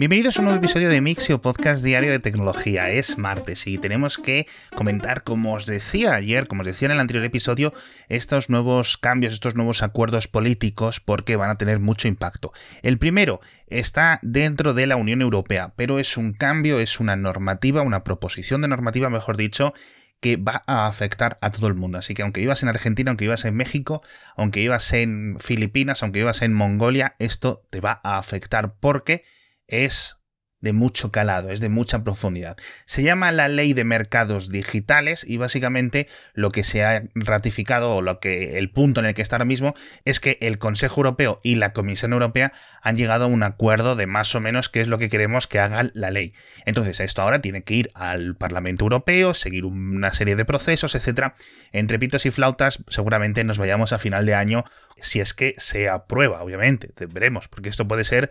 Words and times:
Bienvenidos 0.00 0.38
a 0.38 0.40
un 0.40 0.46
nuevo 0.46 0.60
episodio 0.60 0.88
de 0.88 1.02
Mixio 1.02 1.42
Podcast 1.42 1.84
Diario 1.84 2.10
de 2.10 2.20
Tecnología. 2.20 2.88
Es 2.88 3.18
martes 3.18 3.66
y 3.66 3.76
tenemos 3.76 4.16
que 4.16 4.46
comentar, 4.74 5.24
como 5.24 5.52
os 5.52 5.66
decía 5.66 6.14
ayer, 6.14 6.46
como 6.46 6.62
os 6.62 6.66
decía 6.66 6.86
en 6.86 6.92
el 6.92 7.00
anterior 7.00 7.22
episodio, 7.22 7.74
estos 8.08 8.48
nuevos 8.48 8.96
cambios, 8.96 9.34
estos 9.34 9.56
nuevos 9.56 9.82
acuerdos 9.82 10.26
políticos, 10.26 11.00
porque 11.00 11.36
van 11.36 11.50
a 11.50 11.58
tener 11.58 11.80
mucho 11.80 12.08
impacto. 12.08 12.50
El 12.80 12.96
primero 12.96 13.42
está 13.66 14.20
dentro 14.22 14.72
de 14.72 14.86
la 14.86 14.96
Unión 14.96 15.20
Europea, 15.20 15.74
pero 15.76 15.98
es 15.98 16.16
un 16.16 16.32
cambio, 16.32 16.80
es 16.80 16.98
una 16.98 17.14
normativa, 17.14 17.82
una 17.82 18.02
proposición 18.02 18.62
de 18.62 18.68
normativa, 18.68 19.10
mejor 19.10 19.36
dicho, 19.36 19.74
que 20.20 20.38
va 20.38 20.62
a 20.66 20.86
afectar 20.86 21.36
a 21.42 21.50
todo 21.50 21.66
el 21.66 21.74
mundo. 21.74 21.98
Así 21.98 22.14
que 22.14 22.22
aunque 22.22 22.40
vivas 22.40 22.62
en 22.62 22.70
Argentina, 22.70 23.10
aunque 23.10 23.26
vivas 23.26 23.44
en 23.44 23.54
México, 23.54 24.02
aunque 24.34 24.60
vivas 24.60 24.94
en 24.94 25.36
Filipinas, 25.40 26.02
aunque 26.02 26.20
vivas 26.20 26.40
en 26.40 26.54
Mongolia, 26.54 27.16
esto 27.18 27.66
te 27.68 27.82
va 27.82 28.00
a 28.02 28.16
afectar 28.16 28.76
porque 28.80 29.24
es 29.70 30.20
de 30.60 30.72
mucho 30.72 31.10
calado, 31.10 31.50
es 31.50 31.60
de 31.60 31.68
mucha 31.68 32.04
profundidad. 32.04 32.56
Se 32.84 33.02
llama 33.02 33.32
la 33.32 33.48
Ley 33.48 33.72
de 33.72 33.84
Mercados 33.84 34.50
Digitales 34.50 35.24
y 35.26 35.38
básicamente 35.38 36.06
lo 36.34 36.50
que 36.50 36.64
se 36.64 36.84
ha 36.84 37.04
ratificado 37.14 37.96
o 37.96 38.02
lo 38.02 38.20
que 38.20 38.58
el 38.58 38.70
punto 38.70 39.00
en 39.00 39.06
el 39.06 39.14
que 39.14 39.22
está 39.22 39.36
ahora 39.36 39.46
mismo 39.46 39.74
es 40.04 40.20
que 40.20 40.38
el 40.40 40.58
Consejo 40.58 41.00
Europeo 41.00 41.40
y 41.42 41.54
la 41.54 41.72
Comisión 41.72 42.12
Europea 42.12 42.52
han 42.82 42.96
llegado 42.96 43.24
a 43.24 43.28
un 43.28 43.42
acuerdo 43.42 43.96
de 43.96 44.06
más 44.06 44.34
o 44.34 44.40
menos 44.40 44.68
qué 44.68 44.80
es 44.80 44.88
lo 44.88 44.98
que 44.98 45.08
queremos 45.08 45.46
que 45.46 45.58
haga 45.58 45.90
la 45.94 46.10
ley. 46.10 46.34
Entonces, 46.66 47.00
esto 47.00 47.22
ahora 47.22 47.40
tiene 47.40 47.62
que 47.62 47.74
ir 47.74 47.90
al 47.94 48.36
Parlamento 48.36 48.84
Europeo, 48.84 49.34
seguir 49.34 49.64
una 49.64 50.12
serie 50.12 50.36
de 50.36 50.44
procesos, 50.44 50.94
etcétera. 50.94 51.34
Entre 51.72 51.98
pitos 51.98 52.26
y 52.26 52.30
flautas, 52.30 52.82
seguramente 52.88 53.44
nos 53.44 53.58
vayamos 53.58 53.92
a 53.92 53.98
final 53.98 54.26
de 54.26 54.34
año 54.34 54.64
si 55.00 55.20
es 55.20 55.32
que 55.32 55.54
se 55.56 55.88
aprueba, 55.88 56.42
obviamente, 56.42 56.90
veremos, 57.06 57.48
porque 57.48 57.70
esto 57.70 57.88
puede 57.88 58.04
ser 58.04 58.30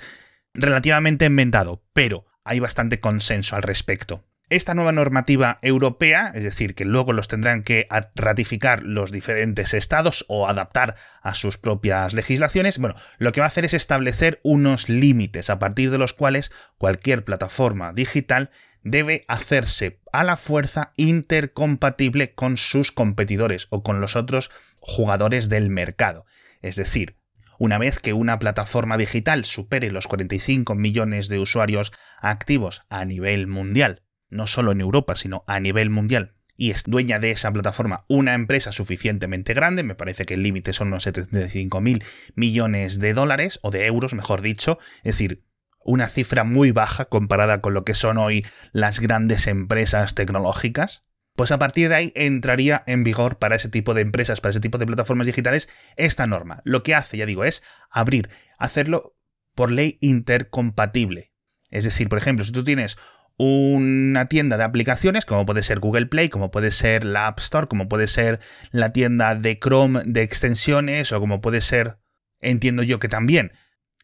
relativamente 0.54 1.26
enmendado, 1.26 1.84
pero 1.94 2.26
hay 2.44 2.60
bastante 2.60 3.00
consenso 3.00 3.56
al 3.56 3.64
respecto. 3.64 4.26
Esta 4.50 4.74
nueva 4.74 4.92
normativa 4.92 5.60
europea, 5.62 6.32
es 6.34 6.44
decir, 6.44 6.74
que 6.74 6.84
luego 6.84 7.14
los 7.14 7.28
tendrán 7.28 7.62
que 7.62 7.88
ratificar 8.16 8.82
los 8.82 9.12
diferentes 9.12 9.76
estados 9.76 10.26
o 10.28 10.48
adaptar 10.48 10.96
a 11.22 11.36
sus 11.36 11.60
propias 11.60 12.14
legislaciones, 12.14 12.80
bueno, 12.80 12.96
lo 13.20 13.32
que 13.32 13.42
va 13.42 13.46
a 13.46 13.50
hacer 13.50 13.66
es 13.66 13.76
establecer 13.76 14.40
unos 14.42 14.90
límites 14.90 15.52
a 15.52 15.60
partir 15.60 15.92
de 15.92 16.00
los 16.00 16.14
cuales 16.14 16.52
cualquier 16.80 17.24
plataforma 17.24 17.94
digital 17.94 18.50
debe 18.82 19.24
hacerse 19.28 20.00
a 20.12 20.24
la 20.24 20.36
fuerza 20.36 20.94
intercompatible 20.98 22.34
con 22.34 22.58
sus 22.58 22.92
competidores 22.92 23.68
o 23.70 23.84
con 23.84 24.02
los 24.02 24.16
otros 24.16 24.50
jugadores 24.80 25.50
del 25.50 25.70
mercado. 25.70 26.26
Es 26.64 26.76
decir, 26.76 27.19
una 27.60 27.78
vez 27.78 28.00
que 28.00 28.14
una 28.14 28.40
plataforma 28.40 28.98
digital 28.98 29.46
supere 29.46 29.92
los 29.92 30.08
45 30.08 30.74
millones 30.74 31.28
de 31.28 31.40
usuarios 31.40 31.92
activos 32.20 32.84
a 32.90 33.06
nivel 33.06 33.46
mundial, 33.48 34.02
no 34.30 34.48
solo 34.48 34.72
en 34.72 34.82
Europa, 34.82 35.16
sino 35.16 35.44
a 35.46 35.60
nivel 35.60 35.90
mundial, 35.90 36.36
y 36.56 36.72
es 36.72 36.84
dueña 36.86 37.20
de 37.20 37.32
esa 37.32 37.52
plataforma 37.52 38.06
una 38.08 38.34
empresa 38.34 38.72
suficientemente 38.72 39.54
grande, 39.54 39.84
me 39.84 39.96
parece 39.96 40.26
que 40.26 40.36
el 40.36 40.44
límite 40.44 40.74
son 40.74 40.88
unos 40.88 41.04
75 41.04 41.82
mil 41.82 42.04
millones 42.34 43.00
de 43.00 43.14
dólares, 43.14 43.60
o 43.62 43.72
de 43.72 43.86
euros, 43.86 44.14
mejor 44.14 44.42
dicho, 44.42 44.80
es 45.00 45.16
decir, 45.16 45.44
una 45.84 46.08
cifra 46.08 46.44
muy 46.44 46.72
baja 46.72 47.06
comparada 47.06 47.62
con 47.62 47.74
lo 47.74 47.84
que 47.84 47.94
son 47.94 48.18
hoy 48.18 48.46
las 48.72 49.00
grandes 49.00 49.48
empresas 49.48 50.16
tecnológicas, 50.16 51.04
pues 51.40 51.54
a 51.54 51.58
partir 51.58 51.88
de 51.88 51.96
ahí 51.96 52.12
entraría 52.16 52.84
en 52.86 53.06
vigor 53.06 53.38
para 53.38 53.56
ese 53.56 53.70
tipo 53.70 53.94
de 53.94 54.02
empresas, 54.02 54.42
para 54.42 54.50
ese 54.50 54.60
tipo 54.60 54.78
de 54.78 54.86
plataformas 54.86 55.26
digitales, 55.26 55.70
esta 55.96 56.28
norma. 56.28 56.62
Lo 56.66 56.84
que 56.84 56.94
hace, 56.94 57.16
ya 57.16 57.26
digo, 57.26 57.46
es 57.46 57.64
abrir, 57.90 58.30
hacerlo 58.58 59.16
por 59.56 59.72
ley 59.72 59.98
intercompatible. 60.02 61.32
Es 61.70 61.86
decir, 61.86 62.10
por 62.10 62.18
ejemplo, 62.18 62.44
si 62.44 62.52
tú 62.52 62.66
tienes 62.66 62.98
una 63.38 64.26
tienda 64.26 64.58
de 64.58 64.66
aplicaciones, 64.66 65.24
como 65.24 65.46
puede 65.46 65.64
ser 65.64 65.80
Google 65.80 66.08
Play, 66.08 66.28
como 66.28 66.52
puede 66.52 66.72
ser 66.72 67.06
la 67.06 67.28
App 67.28 67.40
Store, 67.40 67.68
como 67.68 67.88
puede 67.88 68.08
ser 68.08 68.42
la 68.72 68.92
tienda 68.92 69.34
de 69.34 69.58
Chrome 69.60 70.02
de 70.06 70.24
extensiones, 70.24 71.14
o 71.14 71.22
como 71.22 71.40
puede 71.40 71.62
ser, 71.62 72.00
entiendo 72.42 72.84
yo 72.84 73.00
que 73.00 73.08
también, 73.08 73.54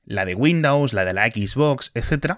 la 0.05 0.23
de 0.23 0.35
Windows, 0.35 0.93
la 0.93 1.03
de 1.03 1.13
la 1.13 1.27
Xbox, 1.27 1.91
etc., 1.95 2.37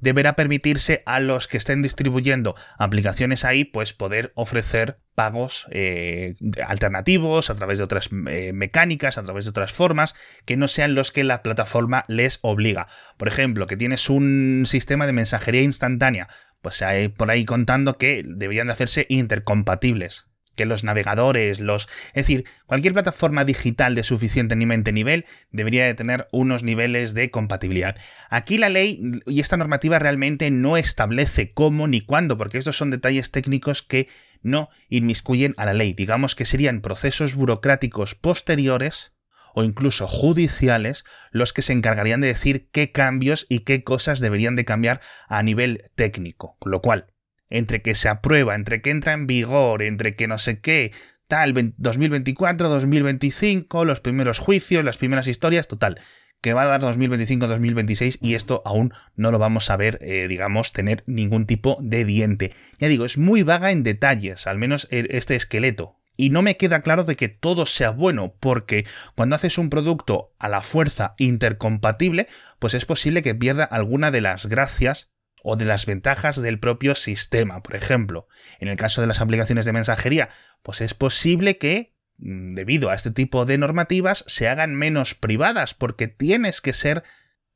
deberá 0.00 0.34
permitirse 0.34 1.02
a 1.06 1.20
los 1.20 1.48
que 1.48 1.56
estén 1.56 1.82
distribuyendo 1.82 2.54
aplicaciones 2.78 3.44
ahí, 3.44 3.64
pues 3.64 3.92
poder 3.92 4.32
ofrecer 4.34 4.98
pagos 5.14 5.66
eh, 5.70 6.34
alternativos 6.66 7.50
a 7.50 7.54
través 7.54 7.78
de 7.78 7.84
otras 7.84 8.08
eh, 8.28 8.52
mecánicas, 8.52 9.18
a 9.18 9.22
través 9.22 9.44
de 9.44 9.50
otras 9.50 9.72
formas, 9.72 10.14
que 10.44 10.56
no 10.56 10.68
sean 10.68 10.94
los 10.94 11.12
que 11.12 11.24
la 11.24 11.42
plataforma 11.42 12.04
les 12.08 12.38
obliga. 12.42 12.88
Por 13.16 13.28
ejemplo, 13.28 13.66
que 13.66 13.76
tienes 13.76 14.08
un 14.08 14.64
sistema 14.66 15.06
de 15.06 15.12
mensajería 15.12 15.62
instantánea, 15.62 16.28
pues 16.62 16.82
hay 16.82 17.08
por 17.08 17.30
ahí 17.30 17.44
contando 17.44 17.98
que 17.98 18.22
deberían 18.26 18.68
de 18.68 18.74
hacerse 18.74 19.06
intercompatibles 19.08 20.29
que 20.60 20.66
los 20.66 20.84
navegadores, 20.84 21.58
los... 21.58 21.88
Es 22.08 22.26
decir, 22.26 22.44
cualquier 22.66 22.92
plataforma 22.92 23.46
digital 23.46 23.94
de 23.94 24.02
suficientemente 24.02 24.92
nivel 24.92 25.24
debería 25.50 25.86
de 25.86 25.94
tener 25.94 26.28
unos 26.32 26.62
niveles 26.62 27.14
de 27.14 27.30
compatibilidad. 27.30 27.96
Aquí 28.28 28.58
la 28.58 28.68
ley 28.68 29.00
y 29.24 29.40
esta 29.40 29.56
normativa 29.56 29.98
realmente 29.98 30.50
no 30.50 30.76
establece 30.76 31.54
cómo 31.54 31.88
ni 31.88 32.02
cuándo, 32.02 32.36
porque 32.36 32.58
estos 32.58 32.76
son 32.76 32.90
detalles 32.90 33.30
técnicos 33.30 33.82
que 33.82 34.08
no 34.42 34.68
inmiscuyen 34.90 35.54
a 35.56 35.64
la 35.64 35.72
ley. 35.72 35.94
Digamos 35.94 36.34
que 36.34 36.44
serían 36.44 36.82
procesos 36.82 37.36
burocráticos 37.36 38.14
posteriores 38.14 39.12
o 39.54 39.64
incluso 39.64 40.06
judiciales 40.06 41.04
los 41.30 41.54
que 41.54 41.62
se 41.62 41.72
encargarían 41.72 42.20
de 42.20 42.28
decir 42.28 42.68
qué 42.70 42.92
cambios 42.92 43.46
y 43.48 43.60
qué 43.60 43.82
cosas 43.82 44.20
deberían 44.20 44.56
de 44.56 44.66
cambiar 44.66 45.00
a 45.26 45.42
nivel 45.42 45.90
técnico. 45.94 46.58
Con 46.58 46.70
lo 46.70 46.82
cual, 46.82 47.06
entre 47.50 47.82
que 47.82 47.94
se 47.94 48.08
aprueba, 48.08 48.54
entre 48.54 48.80
que 48.80 48.90
entra 48.90 49.12
en 49.12 49.26
vigor, 49.26 49.82
entre 49.82 50.14
que 50.14 50.28
no 50.28 50.38
sé 50.38 50.60
qué, 50.60 50.92
tal, 51.28 51.74
2024, 51.76 52.68
2025, 52.68 53.84
los 53.84 54.00
primeros 54.00 54.38
juicios, 54.38 54.84
las 54.84 54.96
primeras 54.96 55.28
historias, 55.28 55.68
total, 55.68 56.00
que 56.40 56.54
va 56.54 56.62
a 56.62 56.66
dar 56.66 56.80
2025-2026 56.82 58.18
y 58.20 58.34
esto 58.34 58.62
aún 58.64 58.92
no 59.14 59.30
lo 59.30 59.38
vamos 59.38 59.70
a 59.70 59.76
ver, 59.76 59.98
eh, 60.00 60.26
digamos, 60.28 60.72
tener 60.72 61.04
ningún 61.06 61.46
tipo 61.46 61.76
de 61.80 62.04
diente. 62.04 62.54
Ya 62.78 62.88
digo, 62.88 63.04
es 63.04 63.18
muy 63.18 63.42
vaga 63.42 63.70
en 63.70 63.82
detalles, 63.82 64.46
al 64.46 64.58
menos 64.58 64.88
e, 64.90 65.06
este 65.10 65.36
esqueleto. 65.36 65.96
Y 66.16 66.30
no 66.30 66.42
me 66.42 66.56
queda 66.56 66.82
claro 66.82 67.04
de 67.04 67.16
que 67.16 67.28
todo 67.28 67.64
sea 67.64 67.90
bueno, 67.90 68.34
porque 68.40 68.84
cuando 69.14 69.36
haces 69.36 69.56
un 69.56 69.70
producto 69.70 70.34
a 70.38 70.48
la 70.48 70.60
fuerza 70.60 71.14
intercompatible, 71.16 72.26
pues 72.58 72.74
es 72.74 72.84
posible 72.84 73.22
que 73.22 73.34
pierda 73.34 73.64
alguna 73.64 74.10
de 74.10 74.20
las 74.20 74.46
gracias 74.46 75.10
o 75.42 75.56
de 75.56 75.64
las 75.64 75.86
ventajas 75.86 76.40
del 76.40 76.58
propio 76.58 76.94
sistema. 76.94 77.62
Por 77.62 77.76
ejemplo, 77.76 78.28
en 78.58 78.68
el 78.68 78.76
caso 78.76 79.00
de 79.00 79.06
las 79.06 79.20
aplicaciones 79.20 79.66
de 79.66 79.72
mensajería, 79.72 80.28
pues 80.62 80.80
es 80.80 80.94
posible 80.94 81.58
que, 81.58 81.94
mm, 82.18 82.54
debido 82.54 82.90
a 82.90 82.94
este 82.94 83.10
tipo 83.10 83.44
de 83.44 83.58
normativas, 83.58 84.24
se 84.26 84.48
hagan 84.48 84.74
menos 84.74 85.14
privadas, 85.14 85.74
porque 85.74 86.08
tienes 86.08 86.60
que 86.60 86.72
ser 86.72 87.02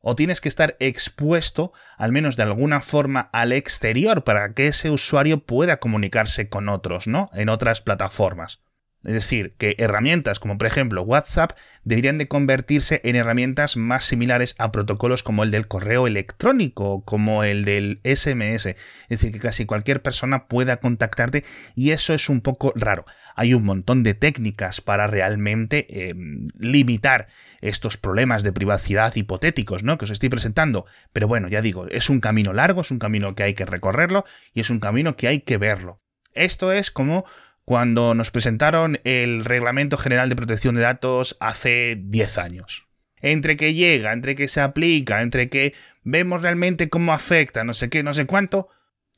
o 0.06 0.16
tienes 0.16 0.42
que 0.42 0.50
estar 0.50 0.76
expuesto, 0.80 1.72
al 1.96 2.12
menos 2.12 2.36
de 2.36 2.42
alguna 2.42 2.82
forma, 2.82 3.30
al 3.32 3.52
exterior 3.52 4.22
para 4.22 4.52
que 4.52 4.68
ese 4.68 4.90
usuario 4.90 5.40
pueda 5.40 5.78
comunicarse 5.78 6.50
con 6.50 6.68
otros, 6.68 7.06
¿no? 7.06 7.30
En 7.32 7.48
otras 7.48 7.80
plataformas. 7.80 8.63
Es 9.04 9.12
decir, 9.12 9.54
que 9.58 9.74
herramientas 9.78 10.40
como 10.40 10.56
por 10.56 10.66
ejemplo 10.66 11.02
WhatsApp 11.02 11.52
deberían 11.84 12.16
de 12.16 12.26
convertirse 12.26 13.02
en 13.04 13.16
herramientas 13.16 13.76
más 13.76 14.04
similares 14.04 14.54
a 14.58 14.72
protocolos 14.72 15.22
como 15.22 15.42
el 15.42 15.50
del 15.50 15.68
correo 15.68 16.06
electrónico, 16.06 17.04
como 17.04 17.44
el 17.44 17.64
del 17.64 18.00
SMS. 18.02 18.66
Es 18.66 18.76
decir, 19.08 19.32
que 19.32 19.40
casi 19.40 19.66
cualquier 19.66 20.00
persona 20.00 20.46
pueda 20.46 20.78
contactarte 20.78 21.44
y 21.74 21.90
eso 21.90 22.14
es 22.14 22.28
un 22.30 22.40
poco 22.40 22.72
raro. 22.74 23.04
Hay 23.36 23.52
un 23.52 23.64
montón 23.64 24.02
de 24.04 24.14
técnicas 24.14 24.80
para 24.80 25.06
realmente 25.06 26.08
em, 26.08 26.48
limitar 26.58 27.28
estos 27.60 27.96
problemas 27.96 28.42
de 28.42 28.52
privacidad 28.52 29.14
hipotéticos, 29.16 29.82
¿no? 29.82 29.98
Que 29.98 30.04
os 30.04 30.10
estoy 30.10 30.28
presentando. 30.28 30.86
Pero 31.12 31.28
bueno, 31.28 31.48
ya 31.48 31.60
digo, 31.60 31.86
es 31.88 32.08
un 32.10 32.20
camino 32.20 32.52
largo, 32.52 32.82
es 32.82 32.90
un 32.90 32.98
camino 32.98 33.34
que 33.34 33.42
hay 33.42 33.54
que 33.54 33.66
recorrerlo 33.66 34.24
y 34.54 34.60
es 34.60 34.70
un 34.70 34.80
camino 34.80 35.16
que 35.16 35.28
hay 35.28 35.40
que 35.40 35.58
verlo. 35.58 36.00
Esto 36.34 36.72
es 36.72 36.90
como 36.90 37.24
cuando 37.64 38.14
nos 38.14 38.30
presentaron 38.30 39.00
el 39.04 39.44
Reglamento 39.44 39.96
General 39.96 40.28
de 40.28 40.36
Protección 40.36 40.74
de 40.74 40.82
Datos 40.82 41.36
hace 41.40 41.96
10 41.98 42.38
años. 42.38 42.86
Entre 43.20 43.56
que 43.56 43.72
llega, 43.72 44.12
entre 44.12 44.34
que 44.34 44.48
se 44.48 44.60
aplica, 44.60 45.22
entre 45.22 45.48
que 45.48 45.72
vemos 46.02 46.42
realmente 46.42 46.90
cómo 46.90 47.12
afecta, 47.12 47.64
no 47.64 47.72
sé 47.72 47.88
qué, 47.88 48.02
no 48.02 48.12
sé 48.12 48.26
cuánto, 48.26 48.68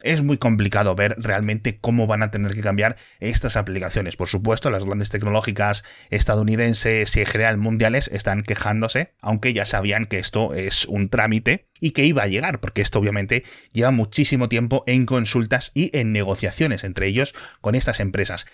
es 0.02 0.22
muy 0.22 0.36
complicado 0.36 0.94
ver 0.94 1.16
realmente 1.18 1.78
cómo 1.78 2.06
van 2.06 2.22
a 2.22 2.30
tener 2.30 2.54
que 2.54 2.60
cambiar 2.60 2.96
estas 3.18 3.56
aplicaciones. 3.56 4.16
Por 4.16 4.28
supuesto, 4.28 4.70
las 4.70 4.84
grandes 4.84 5.10
tecnológicas 5.10 5.84
estadounidenses 6.10 7.16
y 7.16 7.20
en 7.20 7.26
general 7.26 7.56
mundiales 7.56 8.08
están 8.12 8.42
quejándose, 8.42 9.12
aunque 9.20 9.52
ya 9.52 9.64
sabían 9.64 10.04
que 10.04 10.18
esto 10.18 10.54
es 10.54 10.84
un 10.86 11.08
trámite 11.08 11.66
y 11.80 11.90
que 11.90 12.04
iba 12.04 12.22
a 12.22 12.28
llegar, 12.28 12.60
porque 12.60 12.82
esto 12.82 12.98
obviamente 12.98 13.44
lleva 13.72 13.90
muchísimo 13.90 14.48
tiempo 14.48 14.84
en 14.86 15.06
consultas 15.06 15.70
y 15.74 15.96
en 15.96 16.12
negociaciones 16.12 16.84
entre 16.84 17.06
ellos 17.06 17.34
con 17.60 17.74
estas 17.74 18.00
empresas. 18.00 18.46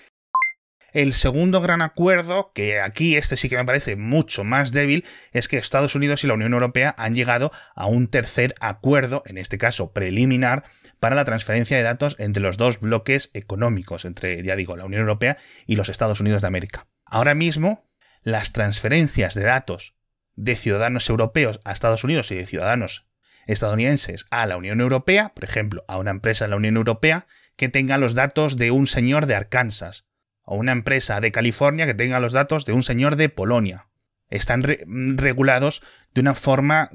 El 0.93 1.15
segundo 1.15 1.62
gran 1.62 1.81
acuerdo, 1.81 2.53
que 2.55 2.79
aquí 2.79 3.17
este 3.17 3.39
sí 3.39 3.49
que 3.49 3.56
me 3.56 3.65
parece 3.65 3.97
mucho 3.97 4.44
más 4.44 4.73
débil, 4.73 5.06
es 5.33 5.49
que 5.49 5.56
Estados 5.56 5.94
Unidos 5.94 6.23
y 6.23 6.27
la 6.27 6.35
Unión 6.35 6.53
Europea 6.53 6.94
han 6.99 7.15
llegado 7.15 7.50
a 7.75 7.87
un 7.87 8.09
tercer 8.09 8.55
acuerdo, 8.61 9.23
en 9.25 9.39
este 9.39 9.56
caso 9.56 9.93
preliminar, 9.93 10.65
para 11.00 11.17
la 11.17 11.25
transferencia 11.25 11.79
de 11.79 11.83
datos 11.83 12.17
entre 12.19 12.43
los 12.43 12.59
dos 12.59 12.79
bloques 12.79 13.31
económicos, 13.33 14.05
entre, 14.05 14.43
ya 14.43 14.55
digo, 14.55 14.77
la 14.77 14.85
Unión 14.85 15.00
Europea 15.00 15.39
y 15.67 15.77
los 15.77 15.89
Estados 15.89 16.21
Unidos 16.21 16.43
de 16.43 16.49
América. 16.49 16.87
Ahora 17.06 17.35
mismo, 17.35 17.89
las 18.23 18.53
transferencias 18.53 19.35
de 19.35 19.44
datos 19.44 19.94
de 20.37 20.56
ciudadanos 20.56 21.09
europeos 21.09 21.61
a 21.65 21.73
Estados 21.73 22.05
Unidos 22.05 22.31
y 22.31 22.35
de 22.35 22.47
ciudadanos 22.47 23.06
estadounidenses 23.47 24.27
a 24.31 24.47
la 24.47 24.59
Unión 24.59 24.83
Europea, 24.83 25.33
por 25.35 25.44
ejemplo, 25.44 25.87
a 25.89 25.97
una 25.97 26.11
empresa 26.11 26.44
de 26.44 26.50
la 26.50 26.56
Unión 26.56 26.77
Europea 26.77 27.27
que 27.56 27.71
tenga 27.71 27.97
los 27.97 28.15
datos 28.15 28.56
de 28.56 28.71
un 28.71 28.87
señor 28.87 29.27
de 29.27 29.35
Arkansas, 29.35 30.05
o 30.44 30.56
una 30.56 30.73
empresa 30.73 31.21
de 31.21 31.33
California 31.33 31.87
que 31.87 31.94
tenga 31.94 32.21
los 32.21 32.33
datos 32.33 32.65
de 32.65 32.73
un 32.73 32.83
señor 32.83 33.17
de 33.17 33.29
Polonia. 33.29 33.89
Están 34.29 34.62
regulados 34.62 35.83
de 36.15 36.21
una 36.21 36.35
forma 36.35 36.91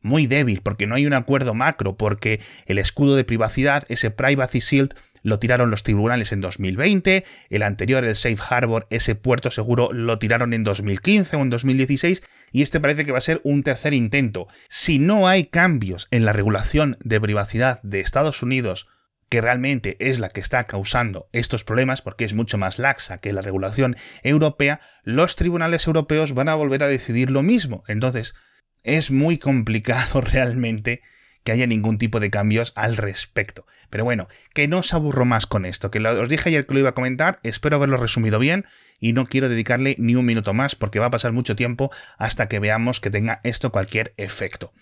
muy 0.00 0.26
débil, 0.26 0.60
porque 0.62 0.86
no 0.86 0.94
hay 0.94 1.06
un 1.06 1.14
acuerdo 1.14 1.52
macro, 1.52 1.96
porque 1.96 2.40
el 2.66 2.78
escudo 2.78 3.16
de 3.16 3.24
privacidad, 3.24 3.84
ese 3.88 4.10
Privacy 4.10 4.60
Shield, 4.60 4.94
lo 5.22 5.40
tiraron 5.40 5.72
los 5.72 5.82
tribunales 5.82 6.30
en 6.30 6.40
2020, 6.40 7.24
el 7.50 7.62
anterior, 7.64 8.04
el 8.04 8.14
Safe 8.14 8.38
Harbor, 8.48 8.86
ese 8.90 9.16
puerto 9.16 9.50
seguro, 9.50 9.92
lo 9.92 10.20
tiraron 10.20 10.52
en 10.54 10.62
2015 10.62 11.34
o 11.34 11.40
en 11.40 11.50
2016, 11.50 12.22
y 12.52 12.62
este 12.62 12.78
parece 12.78 13.04
que 13.04 13.10
va 13.10 13.18
a 13.18 13.22
ser 13.22 13.40
un 13.42 13.64
tercer 13.64 13.92
intento. 13.92 14.46
Si 14.68 15.00
no 15.00 15.26
hay 15.26 15.46
cambios 15.46 16.06
en 16.12 16.24
la 16.24 16.32
regulación 16.32 16.96
de 17.02 17.20
privacidad 17.20 17.82
de 17.82 17.98
Estados 17.98 18.42
Unidos 18.44 18.86
que 19.28 19.40
realmente 19.40 19.96
es 19.98 20.18
la 20.18 20.28
que 20.28 20.40
está 20.40 20.64
causando 20.64 21.28
estos 21.32 21.64
problemas, 21.64 22.02
porque 22.02 22.24
es 22.24 22.34
mucho 22.34 22.58
más 22.58 22.78
laxa 22.78 23.18
que 23.18 23.32
la 23.32 23.42
regulación 23.42 23.96
europea, 24.22 24.80
los 25.02 25.36
tribunales 25.36 25.86
europeos 25.86 26.32
van 26.32 26.48
a 26.48 26.54
volver 26.54 26.82
a 26.82 26.88
decidir 26.88 27.30
lo 27.30 27.42
mismo. 27.42 27.82
Entonces, 27.88 28.34
es 28.82 29.10
muy 29.10 29.38
complicado 29.38 30.20
realmente 30.20 31.02
que 31.42 31.52
haya 31.52 31.66
ningún 31.66 31.98
tipo 31.98 32.18
de 32.18 32.30
cambios 32.30 32.72
al 32.74 32.96
respecto. 32.96 33.66
Pero 33.88 34.02
bueno, 34.04 34.26
que 34.52 34.66
no 34.66 34.78
os 34.78 34.92
aburro 34.92 35.24
más 35.24 35.46
con 35.46 35.64
esto, 35.64 35.92
que 35.92 36.00
os 36.00 36.28
dije 36.28 36.48
ayer 36.48 36.66
que 36.66 36.74
lo 36.74 36.80
iba 36.80 36.88
a 36.88 36.94
comentar, 36.94 37.38
espero 37.44 37.76
haberlo 37.76 37.98
resumido 37.98 38.40
bien 38.40 38.66
y 38.98 39.12
no 39.12 39.26
quiero 39.26 39.48
dedicarle 39.48 39.94
ni 39.98 40.16
un 40.16 40.26
minuto 40.26 40.54
más 40.54 40.74
porque 40.74 40.98
va 40.98 41.06
a 41.06 41.10
pasar 41.10 41.32
mucho 41.32 41.54
tiempo 41.54 41.92
hasta 42.18 42.48
que 42.48 42.58
veamos 42.58 43.00
que 43.00 43.10
tenga 43.10 43.40
esto 43.44 43.70
cualquier 43.70 44.12
efecto. 44.16 44.72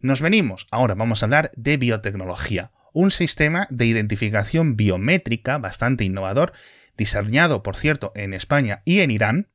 Nos 0.00 0.20
venimos, 0.20 0.66
ahora 0.70 0.94
vamos 0.94 1.22
a 1.22 1.26
hablar 1.26 1.50
de 1.56 1.78
biotecnología 1.78 2.72
un 2.92 3.10
sistema 3.10 3.66
de 3.70 3.86
identificación 3.86 4.76
biométrica 4.76 5.58
bastante 5.58 6.04
innovador, 6.04 6.52
diseñado, 6.96 7.62
por 7.62 7.76
cierto, 7.76 8.12
en 8.14 8.34
España 8.34 8.82
y 8.84 9.00
en 9.00 9.10
Irán, 9.10 9.48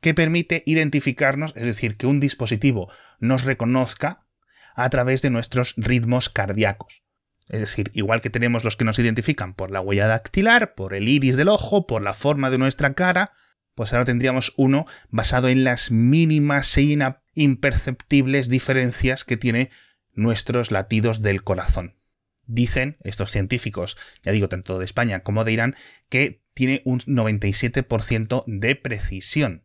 que 0.00 0.14
permite 0.14 0.62
identificarnos, 0.66 1.52
es 1.56 1.64
decir, 1.64 1.96
que 1.96 2.06
un 2.06 2.20
dispositivo 2.20 2.90
nos 3.20 3.44
reconozca 3.44 4.26
a 4.74 4.90
través 4.90 5.22
de 5.22 5.30
nuestros 5.30 5.74
ritmos 5.76 6.28
cardíacos. 6.28 7.02
Es 7.48 7.60
decir, 7.60 7.90
igual 7.94 8.20
que 8.20 8.30
tenemos 8.30 8.64
los 8.64 8.76
que 8.76 8.84
nos 8.84 8.98
identifican 8.98 9.54
por 9.54 9.70
la 9.70 9.80
huella 9.80 10.06
dactilar, 10.06 10.74
por 10.74 10.94
el 10.94 11.08
iris 11.08 11.36
del 11.36 11.48
ojo, 11.48 11.86
por 11.86 12.02
la 12.02 12.14
forma 12.14 12.50
de 12.50 12.58
nuestra 12.58 12.94
cara, 12.94 13.32
pues 13.74 13.92
ahora 13.92 14.04
tendríamos 14.04 14.52
uno 14.56 14.86
basado 15.10 15.48
en 15.48 15.64
las 15.64 15.90
mínimas 15.90 16.76
e 16.76 16.96
imperceptibles 17.34 18.48
diferencias 18.48 19.24
que 19.24 19.36
tiene 19.36 19.70
nuestros 20.14 20.70
latidos 20.70 21.22
del 21.22 21.42
corazón 21.42 22.01
dicen 22.46 22.96
estos 23.02 23.30
científicos, 23.30 23.96
ya 24.22 24.32
digo, 24.32 24.48
tanto 24.48 24.78
de 24.78 24.84
España 24.84 25.20
como 25.20 25.44
de 25.44 25.52
Irán, 25.52 25.76
que 26.08 26.42
tiene 26.54 26.82
un 26.84 27.00
97% 27.00 28.44
de 28.46 28.76
precisión, 28.76 29.64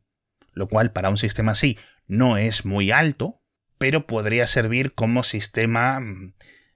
lo 0.53 0.67
cual 0.67 0.91
para 0.91 1.09
un 1.09 1.17
sistema 1.17 1.53
así 1.53 1.77
no 2.07 2.37
es 2.37 2.65
muy 2.65 2.91
alto, 2.91 3.41
pero 3.77 4.07
podría 4.07 4.47
servir 4.47 4.93
como 4.93 5.23
sistema 5.23 6.01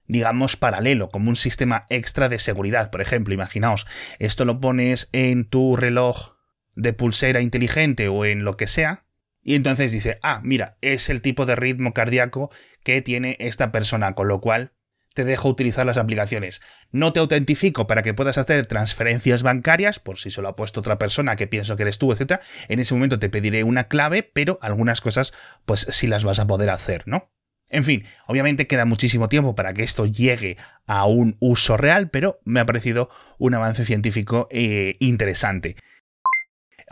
digamos, 0.06 0.56
paralelo, 0.56 1.08
como 1.08 1.30
un 1.30 1.36
sistema 1.36 1.86
extra 1.88 2.28
de 2.28 2.38
seguridad. 2.38 2.90
Por 2.90 3.00
ejemplo, 3.00 3.32
imaginaos, 3.32 3.86
esto 4.18 4.44
lo 4.44 4.60
pones 4.60 5.08
en 5.12 5.48
tu 5.48 5.74
reloj 5.76 6.34
de 6.74 6.92
pulsera 6.92 7.40
inteligente 7.40 8.08
o 8.08 8.24
en 8.26 8.44
lo 8.44 8.56
que 8.56 8.66
sea, 8.66 9.04
y 9.42 9.54
entonces 9.54 9.90
dice, 9.90 10.18
ah, 10.22 10.40
mira, 10.44 10.76
es 10.80 11.08
el 11.08 11.20
tipo 11.20 11.46
de 11.46 11.56
ritmo 11.56 11.92
cardíaco 11.94 12.50
que 12.84 13.02
tiene 13.02 13.36
esta 13.40 13.72
persona, 13.72 14.14
con 14.14 14.28
lo 14.28 14.40
cual 14.40 14.72
te 15.14 15.24
dejo 15.24 15.48
utilizar 15.48 15.86
las 15.86 15.96
aplicaciones. 15.96 16.60
No 16.90 17.12
te 17.12 17.20
autentifico 17.20 17.86
para 17.86 18.02
que 18.02 18.14
puedas 18.14 18.38
hacer 18.38 18.66
transferencias 18.66 19.42
bancarias, 19.42 19.98
por 19.98 20.18
si 20.18 20.30
se 20.30 20.42
lo 20.42 20.48
ha 20.48 20.56
puesto 20.56 20.80
otra 20.80 20.98
persona 20.98 21.36
que 21.36 21.46
pienso 21.46 21.76
que 21.76 21.82
eres 21.82 21.98
tú, 21.98 22.12
etc. 22.12 22.40
En 22.68 22.80
ese 22.80 22.94
momento 22.94 23.18
te 23.18 23.28
pediré 23.28 23.64
una 23.64 23.84
clave, 23.84 24.22
pero 24.22 24.58
algunas 24.62 25.00
cosas, 25.00 25.32
pues 25.64 25.86
sí 25.90 26.06
las 26.06 26.24
vas 26.24 26.38
a 26.38 26.46
poder 26.46 26.70
hacer, 26.70 27.02
¿no? 27.06 27.30
En 27.72 27.84
fin, 27.84 28.04
obviamente 28.26 28.66
queda 28.66 28.84
muchísimo 28.84 29.30
tiempo 29.30 29.54
para 29.54 29.72
que 29.72 29.82
esto 29.82 30.04
llegue 30.04 30.58
a 30.86 31.06
un 31.06 31.36
uso 31.40 31.78
real, 31.78 32.10
pero 32.10 32.38
me 32.44 32.60
ha 32.60 32.66
parecido 32.66 33.08
un 33.38 33.54
avance 33.54 33.86
científico 33.86 34.46
eh, 34.50 34.96
interesante. 35.00 35.76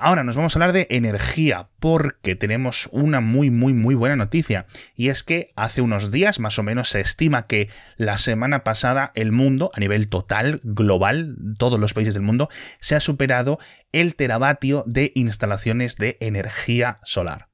Ahora 0.03 0.25
nos 0.25 0.35
vamos 0.35 0.57
a 0.57 0.59
hablar 0.59 0.73
de 0.73 0.87
energía, 0.89 1.69
porque 1.79 2.35
tenemos 2.35 2.89
una 2.91 3.21
muy, 3.21 3.51
muy, 3.51 3.75
muy 3.75 3.95
buena 3.95 4.17
noticia. 4.17 4.65
Y 4.95 5.11
es 5.11 5.23
que 5.23 5.53
hace 5.57 5.83
unos 5.83 6.11
días, 6.11 6.41
más 6.41 6.59
o 6.59 6.63
menos, 6.63 6.89
se 6.89 7.01
estima 7.01 7.47
que 7.47 7.69
la 7.99 8.17
semana 8.17 8.65
pasada 8.65 9.13
el 9.15 9.31
mundo, 9.31 9.71
a 9.75 9.79
nivel 9.79 10.09
total, 10.09 10.63
global, 10.65 11.37
todos 11.59 11.79
los 11.79 11.93
países 11.93 12.15
del 12.15 12.23
mundo, 12.23 12.49
se 12.81 12.95
ha 12.95 13.01
superado 13.01 13.59
el 13.93 14.15
teravatio 14.15 14.85
de 14.87 15.13
instalaciones 15.15 15.97
de 15.97 16.17
energía 16.21 16.99
solar. 17.05 17.49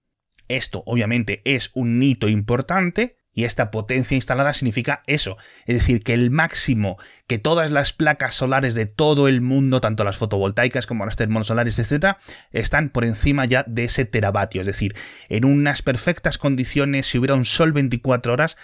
Esto 0.46 0.84
obviamente 0.86 1.42
es 1.44 1.72
un 1.74 2.00
hito 2.00 2.28
importante 2.28 3.15
y 3.36 3.44
esta 3.44 3.70
potencia 3.70 4.14
instalada 4.14 4.54
significa 4.54 5.02
eso, 5.06 5.36
es 5.66 5.76
decir, 5.76 6.02
que 6.02 6.14
el 6.14 6.30
máximo 6.30 6.96
que 7.26 7.38
todas 7.38 7.70
las 7.70 7.92
placas 7.92 8.34
solares 8.34 8.74
de 8.74 8.86
todo 8.86 9.28
el 9.28 9.42
mundo, 9.42 9.82
tanto 9.82 10.04
las 10.04 10.16
fotovoltaicas 10.16 10.86
como 10.86 11.04
las 11.04 11.16
termosolares, 11.16 11.78
etcétera, 11.78 12.18
están 12.50 12.88
por 12.88 13.04
encima 13.04 13.44
ya 13.44 13.62
de 13.68 13.84
ese 13.84 14.06
teravatio, 14.06 14.62
es 14.62 14.66
decir, 14.66 14.96
en 15.28 15.44
unas 15.44 15.82
perfectas 15.82 16.38
condiciones, 16.38 17.06
si 17.06 17.18
hubiera 17.18 17.34
un 17.34 17.44
sol 17.44 17.72
24 17.72 18.32
horas, 18.32 18.56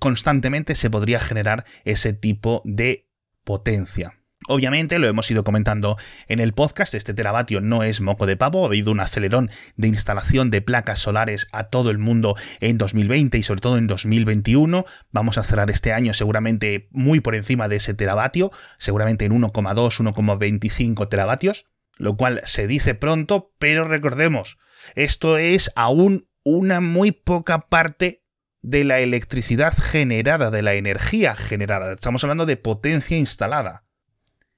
constantemente 0.00 0.74
se 0.74 0.90
podría 0.90 1.20
generar 1.20 1.64
ese 1.84 2.12
tipo 2.12 2.62
de 2.64 3.06
potencia. 3.44 4.15
Obviamente, 4.48 4.98
lo 4.98 5.08
hemos 5.08 5.28
ido 5.30 5.42
comentando 5.42 5.96
en 6.28 6.38
el 6.38 6.52
podcast, 6.52 6.94
este 6.94 7.14
teravatio 7.14 7.60
no 7.60 7.82
es 7.82 8.00
moco 8.00 8.26
de 8.26 8.36
pavo, 8.36 8.62
ha 8.62 8.68
habido 8.68 8.92
un 8.92 9.00
acelerón 9.00 9.50
de 9.76 9.88
instalación 9.88 10.50
de 10.50 10.60
placas 10.60 11.00
solares 11.00 11.48
a 11.52 11.64
todo 11.64 11.90
el 11.90 11.98
mundo 11.98 12.36
en 12.60 12.78
2020 12.78 13.38
y 13.38 13.42
sobre 13.42 13.60
todo 13.60 13.76
en 13.76 13.88
2021. 13.88 14.84
Vamos 15.10 15.38
a 15.38 15.42
cerrar 15.42 15.70
este 15.70 15.92
año 15.92 16.14
seguramente 16.14 16.88
muy 16.92 17.18
por 17.20 17.34
encima 17.34 17.66
de 17.66 17.76
ese 17.76 17.94
teravatio, 17.94 18.52
seguramente 18.78 19.24
en 19.24 19.32
1,2, 19.32 19.52
1,25 19.52 21.08
teravatios, 21.08 21.66
lo 21.96 22.16
cual 22.16 22.40
se 22.44 22.68
dice 22.68 22.94
pronto, 22.94 23.52
pero 23.58 23.84
recordemos, 23.84 24.58
esto 24.94 25.38
es 25.38 25.72
aún 25.74 26.28
una 26.44 26.80
muy 26.80 27.10
poca 27.10 27.68
parte 27.68 28.22
de 28.62 28.84
la 28.84 29.00
electricidad 29.00 29.74
generada, 29.74 30.52
de 30.52 30.62
la 30.62 30.74
energía 30.74 31.34
generada. 31.34 31.94
Estamos 31.94 32.22
hablando 32.22 32.46
de 32.46 32.56
potencia 32.56 33.16
instalada. 33.16 33.85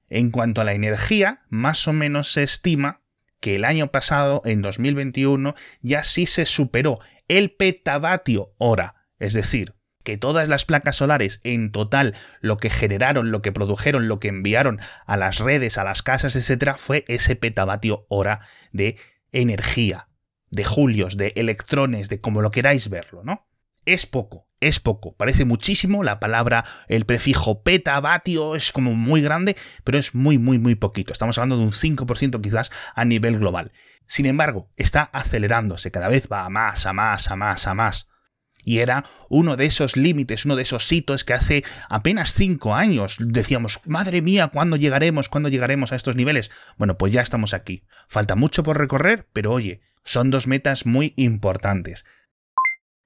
En 0.09 0.31
cuanto 0.31 0.61
a 0.61 0.63
la 0.63 0.73
energía, 0.73 1.41
más 1.49 1.87
o 1.87 1.93
menos 1.93 2.31
se 2.31 2.43
estima 2.43 3.01
que 3.39 3.55
el 3.55 3.65
año 3.65 3.87
pasado, 3.91 4.41
en 4.45 4.61
2021, 4.61 5.55
ya 5.81 6.03
sí 6.03 6.25
se 6.25 6.45
superó 6.45 6.99
el 7.27 7.51
petavatio 7.51 8.53
hora, 8.57 8.95
es 9.19 9.33
decir, 9.33 9.75
que 10.03 10.17
todas 10.17 10.49
las 10.49 10.65
placas 10.65 10.95
solares 10.95 11.39
en 11.43 11.71
total 11.71 12.15
lo 12.41 12.57
que 12.57 12.69
generaron, 12.69 13.31
lo 13.31 13.41
que 13.41 13.51
produjeron, 13.51 14.07
lo 14.07 14.19
que 14.19 14.29
enviaron 14.29 14.79
a 15.05 15.17
las 15.17 15.39
redes, 15.39 15.77
a 15.77 15.83
las 15.83 16.01
casas, 16.01 16.35
etcétera, 16.35 16.77
fue 16.77 17.05
ese 17.07 17.35
petavatio 17.35 18.05
hora 18.09 18.41
de 18.71 18.97
energía, 19.31 20.07
de 20.49 20.63
julios, 20.63 21.15
de 21.15 21.33
electrones, 21.35 22.09
de 22.09 22.19
como 22.19 22.41
lo 22.41 22.51
queráis 22.51 22.89
verlo, 22.89 23.23
¿no? 23.23 23.47
Es 23.85 24.05
poco, 24.05 24.48
es 24.61 24.79
poco, 24.79 25.15
parece 25.15 25.45
muchísimo, 25.45 26.03
la 26.03 26.19
palabra, 26.19 26.65
el 26.87 27.05
prefijo 27.05 27.63
petavatio 27.63 28.55
es 28.55 28.71
como 28.71 28.93
muy 28.93 29.21
grande, 29.21 29.55
pero 29.83 29.97
es 29.97 30.13
muy, 30.13 30.37
muy, 30.37 30.59
muy 30.59 30.75
poquito. 30.75 31.13
Estamos 31.13 31.37
hablando 31.37 31.57
de 31.57 31.63
un 31.63 31.71
5% 31.71 32.41
quizás 32.41 32.71
a 32.95 33.05
nivel 33.05 33.39
global. 33.39 33.71
Sin 34.07 34.25
embargo, 34.25 34.69
está 34.75 35.03
acelerándose, 35.03 35.91
cada 35.91 36.09
vez 36.09 36.27
va 36.31 36.45
a 36.45 36.49
más, 36.49 36.85
a 36.85 36.93
más, 36.93 37.29
a 37.29 37.35
más, 37.35 37.67
a 37.67 37.73
más. 37.73 38.07
Y 38.63 38.79
era 38.79 39.05
uno 39.29 39.55
de 39.55 39.65
esos 39.65 39.95
límites, 39.95 40.45
uno 40.45 40.55
de 40.55 40.63
esos 40.63 40.91
hitos 40.91 41.23
que 41.23 41.33
hace 41.33 41.63
apenas 41.89 42.33
cinco 42.33 42.75
años 42.75 43.17
decíamos, 43.19 43.79
madre 43.85 44.21
mía, 44.21 44.49
¿cuándo 44.49 44.75
llegaremos? 44.75 45.29
¿Cuándo 45.29 45.49
llegaremos 45.49 45.91
a 45.91 45.95
estos 45.95 46.15
niveles? 46.15 46.51
Bueno, 46.77 46.97
pues 46.97 47.13
ya 47.13 47.21
estamos 47.21 47.53
aquí. 47.53 47.83
Falta 48.07 48.35
mucho 48.35 48.63
por 48.63 48.77
recorrer, 48.77 49.27
pero 49.31 49.53
oye, 49.53 49.81
son 50.03 50.29
dos 50.29 50.47
metas 50.47 50.85
muy 50.85 51.13
importantes. 51.15 52.03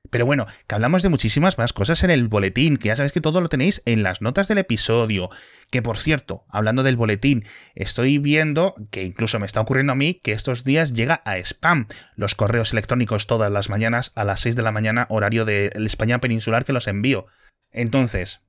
Pero 0.09 0.25
bueno, 0.25 0.47
que 0.67 0.75
hablamos 0.75 1.01
de 1.01 1.09
muchísimas 1.09 1.57
más 1.57 1.71
cosas 1.73 2.03
en 2.03 2.11
el 2.11 2.27
boletín, 2.27 2.77
que 2.77 2.89
ya 2.89 2.95
sabéis 2.95 3.13
que 3.13 3.21
todo 3.21 3.41
lo 3.41 3.49
tenéis 3.49 3.81
en 3.85 4.03
las 4.03 4.21
notas 4.21 4.47
del 4.47 4.57
episodio. 4.57 5.29
Que 5.71 5.81
por 5.81 5.97
cierto, 5.97 6.43
hablando 6.49 6.83
del 6.83 6.97
boletín, 6.97 7.45
estoy 7.73 8.17
viendo 8.17 8.75
que 8.91 9.03
incluso 9.03 9.39
me 9.39 9.45
está 9.45 9.61
ocurriendo 9.61 9.93
a 9.93 9.95
mí 9.95 10.15
que 10.15 10.33
estos 10.33 10.63
días 10.63 10.93
llega 10.93 11.21
a 11.25 11.37
spam 11.37 11.87
los 12.15 12.35
correos 12.35 12.73
electrónicos 12.73 13.27
todas 13.27 13.51
las 13.51 13.69
mañanas 13.69 14.11
a 14.15 14.23
las 14.25 14.41
6 14.41 14.55
de 14.55 14.61
la 14.61 14.71
mañana, 14.71 15.07
horario 15.09 15.45
de 15.45 15.71
España 15.73 16.19
peninsular 16.19 16.65
que 16.65 16.73
los 16.73 16.87
envío. 16.87 17.25
Entonces, 17.71 18.41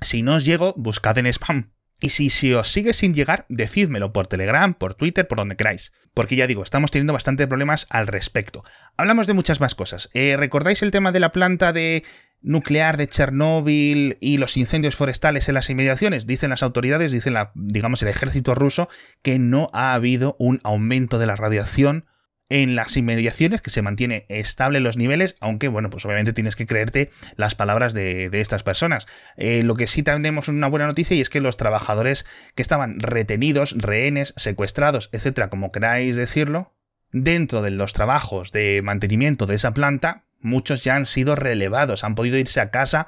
si 0.00 0.22
no 0.22 0.36
os 0.36 0.44
llego, 0.44 0.74
buscad 0.76 1.18
en 1.18 1.26
spam. 1.26 1.72
Y 2.00 2.10
si, 2.10 2.30
si 2.30 2.54
os 2.54 2.72
sigue 2.72 2.92
sin 2.92 3.14
llegar, 3.14 3.44
decídmelo 3.48 4.12
por 4.12 4.26
Telegram, 4.26 4.74
por 4.74 4.94
Twitter, 4.94 5.28
por 5.28 5.38
donde 5.38 5.56
queráis. 5.56 5.92
Porque 6.14 6.34
ya 6.34 6.46
digo, 6.46 6.62
estamos 6.62 6.90
teniendo 6.90 7.12
bastantes 7.12 7.46
problemas 7.46 7.86
al 7.90 8.06
respecto. 8.06 8.64
Hablamos 8.96 9.26
de 9.26 9.34
muchas 9.34 9.60
más 9.60 9.74
cosas. 9.74 10.08
Eh, 10.14 10.36
¿Recordáis 10.36 10.82
el 10.82 10.90
tema 10.90 11.12
de 11.12 11.20
la 11.20 11.32
planta 11.32 11.72
de 11.72 12.02
nuclear 12.42 12.96
de 12.96 13.06
Chernóbil 13.06 14.16
y 14.20 14.38
los 14.38 14.56
incendios 14.56 14.96
forestales 14.96 15.48
en 15.48 15.54
las 15.54 15.68
inmediaciones? 15.68 16.26
Dicen 16.26 16.50
las 16.50 16.62
autoridades, 16.62 17.12
dicen 17.12 17.34
la, 17.34 17.52
digamos 17.54 18.02
el 18.02 18.08
ejército 18.08 18.54
ruso, 18.54 18.88
que 19.22 19.38
no 19.38 19.70
ha 19.72 19.94
habido 19.94 20.36
un 20.38 20.58
aumento 20.64 21.18
de 21.18 21.26
la 21.26 21.36
radiación 21.36 22.06
en 22.50 22.74
las 22.74 22.96
inmediaciones, 22.96 23.62
que 23.62 23.70
se 23.70 23.80
mantiene 23.80 24.26
estable 24.28 24.80
los 24.80 24.96
niveles, 24.96 25.36
aunque 25.40 25.68
bueno, 25.68 25.88
pues 25.88 26.04
obviamente 26.04 26.32
tienes 26.32 26.56
que 26.56 26.66
creerte 26.66 27.10
las 27.36 27.54
palabras 27.54 27.94
de, 27.94 28.28
estas 28.32 28.64
personas. 28.64 29.06
Eh, 29.36 29.62
lo 29.62 29.76
que 29.76 29.86
sí 29.86 30.02
tenemos 30.02 30.48
una 30.48 30.68
buena 30.68 30.86
noticia 30.86 31.16
y 31.16 31.20
es 31.20 31.30
que 31.30 31.40
los 31.40 31.56
trabajadores 31.56 32.26
que 32.56 32.62
estaban 32.62 32.98
retenidos, 32.98 33.74
rehenes, 33.78 34.34
secuestrados, 34.36 35.08
etcétera, 35.12 35.48
como 35.48 35.70
queráis 35.70 36.16
decirlo, 36.16 36.74
dentro 37.12 37.62
de 37.62 37.70
los 37.70 37.92
trabajos 37.92 38.50
de 38.50 38.82
mantenimiento 38.82 39.46
de 39.46 39.54
esa 39.54 39.72
planta, 39.72 40.24
muchos 40.40 40.82
ya 40.82 40.96
han 40.96 41.06
sido 41.06 41.36
relevados, 41.36 42.02
han 42.02 42.16
podido 42.16 42.36
irse 42.36 42.60
a 42.60 42.70
casa 42.70 43.06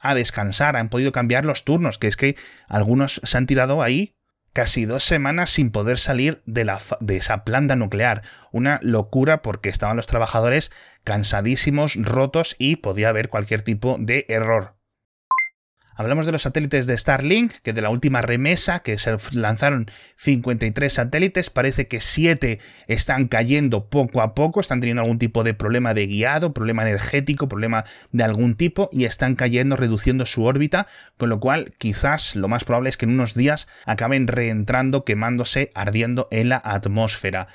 a 0.00 0.16
descansar, 0.16 0.74
han 0.74 0.88
podido 0.88 1.12
cambiar 1.12 1.44
los 1.44 1.62
turnos, 1.62 1.98
que 1.98 2.08
es 2.08 2.16
que 2.16 2.34
algunos 2.68 3.20
se 3.22 3.38
han 3.38 3.46
tirado 3.46 3.80
ahí 3.80 4.16
casi 4.52 4.84
dos 4.84 5.04
semanas 5.04 5.50
sin 5.50 5.70
poder 5.70 5.98
salir 5.98 6.42
de, 6.46 6.64
la, 6.64 6.80
de 7.00 7.16
esa 7.16 7.44
planta 7.44 7.76
nuclear. 7.76 8.22
Una 8.50 8.78
locura 8.82 9.42
porque 9.42 9.68
estaban 9.68 9.96
los 9.96 10.06
trabajadores 10.06 10.70
cansadísimos, 11.04 11.96
rotos 11.96 12.56
y 12.58 12.76
podía 12.76 13.08
haber 13.08 13.28
cualquier 13.28 13.62
tipo 13.62 13.96
de 13.98 14.26
error. 14.28 14.74
Hablamos 15.94 16.26
de 16.26 16.32
los 16.32 16.42
satélites 16.42 16.86
de 16.86 16.96
Starlink, 16.96 17.52
que 17.62 17.72
de 17.72 17.82
la 17.82 17.90
última 17.90 18.22
remesa, 18.22 18.80
que 18.80 18.98
se 18.98 19.14
lanzaron 19.32 19.90
53 20.16 20.92
satélites, 20.92 21.50
parece 21.50 21.86
que 21.86 22.00
7 22.00 22.60
están 22.86 23.28
cayendo 23.28 23.88
poco 23.88 24.22
a 24.22 24.34
poco, 24.34 24.60
están 24.60 24.80
teniendo 24.80 25.02
algún 25.02 25.18
tipo 25.18 25.44
de 25.44 25.54
problema 25.54 25.92
de 25.92 26.06
guiado, 26.06 26.54
problema 26.54 26.82
energético, 26.82 27.48
problema 27.48 27.84
de 28.10 28.24
algún 28.24 28.56
tipo, 28.56 28.88
y 28.90 29.04
están 29.04 29.34
cayendo, 29.34 29.76
reduciendo 29.76 30.24
su 30.24 30.44
órbita, 30.44 30.86
con 31.18 31.28
lo 31.28 31.40
cual 31.40 31.74
quizás 31.78 32.36
lo 32.36 32.48
más 32.48 32.64
probable 32.64 32.88
es 32.88 32.96
que 32.96 33.04
en 33.04 33.12
unos 33.12 33.34
días 33.34 33.68
acaben 33.84 34.28
reentrando, 34.28 35.04
quemándose, 35.04 35.70
ardiendo 35.74 36.28
en 36.30 36.48
la 36.48 36.60
atmósfera. 36.64 37.48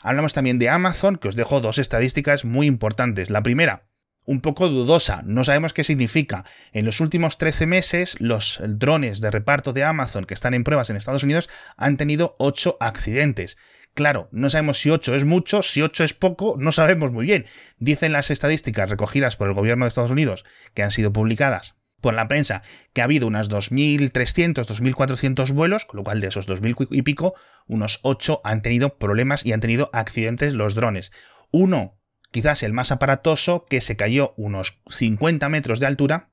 Hablamos 0.00 0.34
también 0.34 0.58
de 0.58 0.68
Amazon, 0.68 1.16
que 1.16 1.28
os 1.28 1.36
dejo 1.36 1.60
dos 1.60 1.78
estadísticas 1.78 2.44
muy 2.44 2.66
importantes. 2.66 3.30
La 3.30 3.42
primera, 3.42 3.84
un 4.24 4.40
poco 4.40 4.68
dudosa, 4.68 5.22
no 5.24 5.44
sabemos 5.44 5.72
qué 5.72 5.84
significa. 5.84 6.44
En 6.72 6.84
los 6.84 7.00
últimos 7.00 7.38
13 7.38 7.66
meses, 7.66 8.16
los 8.20 8.60
drones 8.62 9.20
de 9.20 9.30
reparto 9.30 9.72
de 9.72 9.84
Amazon 9.84 10.24
que 10.24 10.34
están 10.34 10.54
en 10.54 10.64
pruebas 10.64 10.90
en 10.90 10.96
Estados 10.96 11.24
Unidos 11.24 11.48
han 11.76 11.96
tenido 11.96 12.36
8 12.38 12.76
accidentes. 12.80 13.58
Claro, 13.94 14.28
no 14.32 14.48
sabemos 14.48 14.80
si 14.80 14.90
8 14.90 15.16
es 15.16 15.24
mucho, 15.24 15.62
si 15.62 15.82
8 15.82 16.04
es 16.04 16.14
poco, 16.14 16.56
no 16.58 16.72
sabemos 16.72 17.12
muy 17.12 17.26
bien. 17.26 17.46
Dicen 17.78 18.12
las 18.12 18.30
estadísticas 18.30 18.88
recogidas 18.88 19.36
por 19.36 19.48
el 19.48 19.54
gobierno 19.54 19.84
de 19.84 19.90
Estados 19.90 20.10
Unidos, 20.10 20.44
que 20.72 20.82
han 20.82 20.90
sido 20.90 21.12
publicadas 21.12 21.74
por 22.00 22.14
la 22.14 22.26
prensa, 22.26 22.62
que 22.92 23.00
ha 23.00 23.04
habido 23.04 23.28
unas 23.28 23.48
2.300, 23.48 24.54
2.400 24.54 25.52
vuelos, 25.52 25.84
con 25.84 25.98
lo 25.98 26.04
cual 26.04 26.20
de 26.20 26.26
esos 26.28 26.48
2.000 26.48 26.88
y 26.90 27.02
pico, 27.02 27.34
unos 27.66 28.00
8 28.02 28.40
han 28.44 28.60
tenido 28.60 28.98
problemas 28.98 29.46
y 29.46 29.52
han 29.52 29.60
tenido 29.60 29.88
accidentes 29.92 30.52
los 30.52 30.74
drones. 30.74 31.12
Uno 31.52 32.01
quizás 32.32 32.64
el 32.64 32.72
más 32.72 32.90
aparatoso, 32.90 33.66
que 33.66 33.80
se 33.80 33.96
cayó 33.96 34.34
unos 34.36 34.80
50 34.88 35.48
metros 35.48 35.78
de 35.78 35.86
altura 35.86 36.30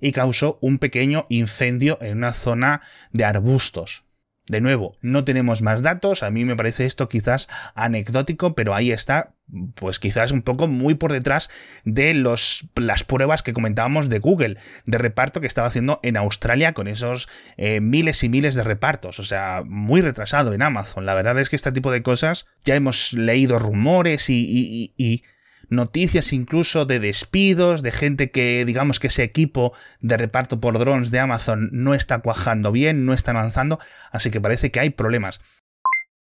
y 0.00 0.12
causó 0.12 0.58
un 0.62 0.78
pequeño 0.78 1.26
incendio 1.28 1.98
en 2.00 2.18
una 2.18 2.32
zona 2.32 2.80
de 3.12 3.24
arbustos. 3.24 4.04
De 4.46 4.60
nuevo, 4.60 4.96
no 5.00 5.22
tenemos 5.22 5.62
más 5.62 5.80
datos, 5.80 6.24
a 6.24 6.30
mí 6.32 6.44
me 6.44 6.56
parece 6.56 6.84
esto 6.84 7.08
quizás 7.08 7.48
anecdótico, 7.76 8.56
pero 8.56 8.74
ahí 8.74 8.90
está, 8.90 9.34
pues 9.76 10.00
quizás 10.00 10.32
un 10.32 10.42
poco 10.42 10.66
muy 10.66 10.94
por 10.94 11.12
detrás 11.12 11.50
de 11.84 12.14
las 12.14 13.04
pruebas 13.06 13.44
que 13.44 13.52
comentábamos 13.52 14.08
de 14.08 14.18
Google, 14.18 14.56
de 14.86 14.98
reparto 14.98 15.40
que 15.40 15.46
estaba 15.46 15.68
haciendo 15.68 16.00
en 16.02 16.16
Australia 16.16 16.72
con 16.72 16.88
esos 16.88 17.28
eh, 17.58 17.80
miles 17.80 18.24
y 18.24 18.28
miles 18.28 18.56
de 18.56 18.64
repartos, 18.64 19.20
o 19.20 19.24
sea, 19.24 19.62
muy 19.64 20.00
retrasado 20.00 20.52
en 20.52 20.62
Amazon. 20.62 21.06
La 21.06 21.14
verdad 21.14 21.38
es 21.38 21.48
que 21.48 21.54
este 21.54 21.70
tipo 21.70 21.92
de 21.92 22.02
cosas 22.02 22.46
ya 22.64 22.74
hemos 22.74 23.12
leído 23.12 23.60
rumores 23.60 24.28
y 24.30 25.22
noticias 25.70 26.32
incluso 26.32 26.84
de 26.84 27.00
despidos, 27.00 27.82
de 27.82 27.92
gente 27.92 28.30
que 28.30 28.64
digamos 28.66 29.00
que 29.00 29.06
ese 29.06 29.22
equipo 29.22 29.72
de 30.00 30.16
reparto 30.16 30.60
por 30.60 30.78
drones 30.78 31.10
de 31.10 31.20
Amazon 31.20 31.70
no 31.72 31.94
está 31.94 32.18
cuajando 32.18 32.72
bien, 32.72 33.06
no 33.06 33.14
está 33.14 33.30
avanzando, 33.30 33.78
así 34.10 34.30
que 34.30 34.40
parece 34.40 34.70
que 34.70 34.80
hay 34.80 34.90
problemas. 34.90 35.40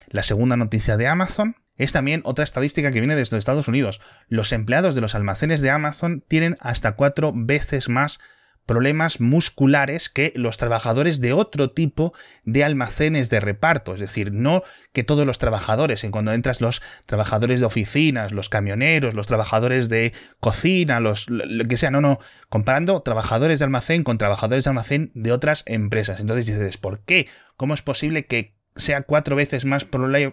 La 0.07 0.23
segunda 0.23 0.57
noticia 0.57 0.97
de 0.97 1.07
Amazon 1.07 1.55
es 1.77 1.93
también 1.93 2.21
otra 2.25 2.43
estadística 2.43 2.91
que 2.91 2.99
viene 2.99 3.15
desde 3.15 3.37
Estados 3.37 3.67
Unidos. 3.67 4.01
Los 4.27 4.51
empleados 4.51 4.95
de 4.95 5.01
los 5.01 5.15
almacenes 5.15 5.61
de 5.61 5.69
Amazon 5.69 6.23
tienen 6.27 6.57
hasta 6.59 6.91
cuatro 6.91 7.31
veces 7.33 7.87
más 7.87 8.19
problemas 8.65 9.19
musculares 9.19 10.09
que 10.09 10.31
los 10.35 10.57
trabajadores 10.57 11.19
de 11.21 11.33
otro 11.33 11.71
tipo 11.71 12.13
de 12.43 12.63
almacenes 12.63 13.29
de 13.29 13.39
reparto. 13.39 13.93
Es 13.93 13.99
decir, 13.99 14.31
no 14.31 14.63
que 14.93 15.03
todos 15.03 15.25
los 15.25 15.39
trabajadores, 15.39 16.03
en 16.03 16.11
cuando 16.11 16.33
entras 16.33 16.61
los 16.61 16.81
trabajadores 17.05 17.59
de 17.59 17.65
oficinas, 17.65 18.31
los 18.31 18.49
camioneros, 18.49 19.15
los 19.15 19.27
trabajadores 19.27 19.89
de 19.89 20.13
cocina, 20.39 20.99
los 20.99 21.29
lo 21.29 21.65
que 21.65 21.77
sea, 21.77 21.91
no, 21.91 22.01
no, 22.01 22.19
comparando 22.49 23.01
trabajadores 23.01 23.59
de 23.59 23.65
almacén 23.65 24.03
con 24.03 24.17
trabajadores 24.17 24.65
de 24.65 24.69
almacén 24.69 25.11
de 25.15 25.31
otras 25.31 25.63
empresas. 25.65 26.19
Entonces 26.19 26.45
dices, 26.45 26.77
¿por 26.77 26.99
qué? 26.99 27.27
¿Cómo 27.57 27.73
es 27.73 27.81
posible 27.81 28.25
que 28.25 28.58
sea 28.75 29.01
cuatro 29.01 29.35
veces 29.35 29.65
más, 29.65 29.87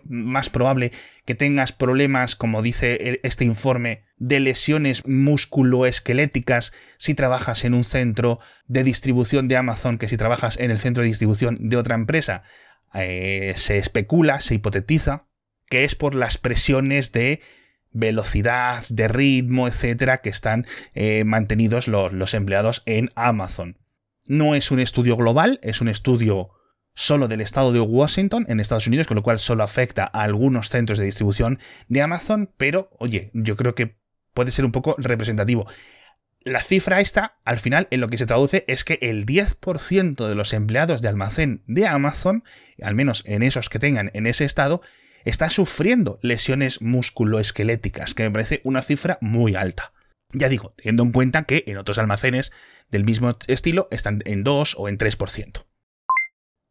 más 0.05 0.51
probable 0.51 0.93
que 1.25 1.35
tengas 1.35 1.73
problemas, 1.73 2.37
como 2.37 2.63
dice 2.63 3.21
este 3.23 3.45
informe, 3.45 4.05
de 4.17 4.41
lesiones 4.41 5.07
musculoesqueléticas 5.07 6.73
si 6.97 7.15
trabajas 7.15 7.65
en 7.65 7.75
un 7.75 7.85
centro 7.85 8.39
de 8.67 8.85
distribución 8.85 9.49
de 9.49 9.57
Amazon 9.57 9.99
que 9.99 10.09
si 10.09 10.17
trabajas 10.17 10.59
en 10.59 10.71
el 10.71 10.79
centro 10.79 11.03
de 11.03 11.09
distribución 11.09 11.69
de 11.69 11.77
otra 11.77 11.95
empresa. 11.95 12.43
Eh, 12.95 13.53
se 13.57 13.79
especula, 13.79 14.41
se 14.41 14.55
hipotetiza 14.55 15.27
que 15.69 15.85
es 15.85 15.95
por 15.95 16.15
las 16.15 16.39
presiones 16.39 17.13
de 17.13 17.41
velocidad, 17.91 18.85
de 18.89 19.09
ritmo, 19.09 19.69
etcétera, 19.69 20.19
que 20.19 20.29
están 20.29 20.67
eh, 20.95 21.25
mantenidos 21.25 21.89
los, 21.89 22.13
los 22.13 22.35
empleados 22.35 22.83
en 22.87 23.11
Amazon. 23.15 23.79
No 24.27 24.55
es 24.55 24.71
un 24.71 24.81
estudio 24.81 25.17
global, 25.17 25.59
es 25.63 25.81
un 25.81 25.89
estudio 25.89 26.51
solo 26.97 27.29
del 27.29 27.43
estado 27.43 27.71
de 27.73 27.81
Washington 27.81 28.47
en 28.49 28.59
Estados 28.59 28.89
Unidos, 28.89 29.07
con 29.07 29.15
lo 29.15 29.23
cual 29.23 29.39
solo 29.39 29.63
afecta 29.63 30.11
a 30.13 30.23
algunos 30.23 30.71
centros 30.71 30.99
de 30.99 31.05
distribución 31.05 31.61
de 31.89 32.03
Amazon, 32.03 32.51
pero 32.57 32.91
oye, 32.99 33.31
yo 33.35 33.55
creo 33.55 33.77
que 33.77 33.97
puede 34.35 34.51
ser 34.51 34.65
un 34.65 34.73
poco 34.73 34.97
representativo. 34.99 35.69
La 36.41 36.63
cifra 36.63 37.01
esta, 37.01 37.37
al 37.45 37.59
final, 37.59 37.87
en 37.91 38.01
lo 38.01 38.09
que 38.09 38.19
se 38.19 38.27
traduce 38.27 38.65
es 38.67 38.83
que 38.85 38.99
el 39.03 39.27
10% 39.27 40.27
de 40.27 40.35
los 40.35 40.53
empleados 40.53 41.03
de 41.03 41.09
almacén 41.09 41.63
de 41.67 41.87
Amazon, 41.87 42.45
al 42.81 42.95
menos 42.95 43.23
en 43.27 43.43
esos 43.43 43.69
que 43.69 43.79
tengan 43.79 44.11
en 44.15 44.27
ese 44.27 44.45
estado, 44.45 44.81
está 45.25 45.51
sufriendo 45.51 46.19
lesiones 46.23 46.81
musculoesqueléticas, 46.81 48.15
que 48.15 48.23
me 48.23 48.31
parece 48.31 48.61
una 48.65 48.81
cifra 48.81 49.19
muy 49.21 49.55
alta. 49.55 49.93
Ya 50.33 50.49
digo, 50.49 50.73
teniendo 50.77 51.03
en 51.03 51.13
cuenta 51.13 51.43
que 51.43 51.65
en 51.67 51.77
otros 51.77 51.99
almacenes 51.99 52.53
del 52.91 53.05
mismo 53.05 53.37
estilo 53.49 53.89
están 53.91 54.23
en 54.25 54.45
2 54.45 54.77
o 54.79 54.89
en 54.89 54.99
3%. 54.99 55.65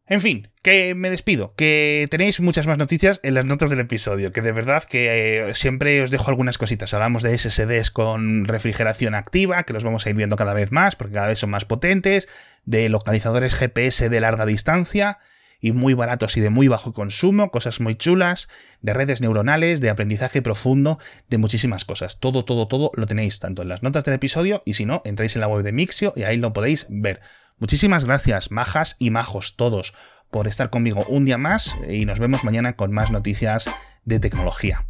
En 0.08 0.22
fin, 0.22 0.50
que 0.62 0.94
me 0.94 1.10
despido, 1.10 1.56
que 1.56 2.06
tenéis 2.12 2.40
muchas 2.40 2.68
más 2.68 2.78
noticias 2.78 3.20
en 3.24 3.34
las 3.34 3.46
notas 3.46 3.72
del 3.72 3.80
episodio, 3.80 4.32
que 4.32 4.42
de 4.42 4.52
verdad 4.52 4.84
que 4.84 5.50
eh, 5.50 5.56
siempre 5.56 6.00
os 6.04 6.12
dejo 6.12 6.30
algunas 6.30 6.60
cositas. 6.60 6.94
Hablamos 6.94 7.24
de 7.24 7.36
SSDs 7.36 7.90
con 7.90 8.46
refrigeración 8.46 9.16
activa, 9.16 9.64
que 9.64 9.74
los 9.74 9.84
vamos 9.84 10.06
a 10.06 10.12
ir 10.12 10.16
viendo 10.16 10.36
cada 10.36 10.54
vez 10.54 10.72
más, 10.72 10.96
porque 10.96 11.16
cada 11.16 11.28
vez 11.28 11.40
son 11.40 11.50
más 11.50 11.66
potentes, 11.66 12.28
de 12.66 12.88
localizadores 12.88 13.56
GPS 13.56 14.10
de 14.10 14.20
larga 14.20 14.46
distancia 14.46 15.18
y 15.60 15.72
muy 15.72 15.96
baratos 15.96 16.38
y 16.38 16.42
de 16.42 16.52
muy 16.52 16.68
bajo 16.68 16.94
consumo, 16.94 17.50
cosas 17.50 17.80
muy 17.80 17.96
chulas, 17.96 18.48
de 18.82 18.94
redes 18.94 19.22
neuronales, 19.22 19.82
de 19.82 19.90
aprendizaje 19.90 20.44
profundo, 20.44 21.00
de 21.30 21.40
muchísimas 21.40 21.84
cosas. 21.84 22.20
Todo, 22.20 22.46
todo, 22.46 22.68
todo 22.68 22.92
lo 22.94 23.08
tenéis 23.08 23.40
tanto 23.40 23.64
en 23.64 23.70
las 23.70 23.82
notas 23.82 24.04
del 24.04 24.14
episodio 24.14 24.62
y 24.66 24.76
si 24.76 24.86
no, 24.86 25.02
entráis 25.04 25.36
en 25.36 25.42
la 25.42 25.48
web 25.48 25.64
de 25.64 25.72
Mixio 25.72 26.14
y 26.16 26.24
ahí 26.24 26.38
lo 26.38 26.54
podéis 26.54 26.86
ver. 26.90 27.22
Muchísimas 27.58 28.04
gracias, 28.04 28.52
majas 28.52 28.98
y 29.00 29.12
majos 29.12 29.56
todos, 29.56 29.94
por 30.30 30.48
estar 30.48 30.70
conmigo 30.70 31.06
un 31.08 31.24
día 31.24 31.38
más 31.38 31.76
y 31.88 32.06
nos 32.06 32.20
vemos 32.20 32.44
mañana 32.44 32.76
con 32.76 32.92
más 32.92 33.12
noticias 33.12 33.66
de 34.04 34.20
tecnología. 34.20 34.86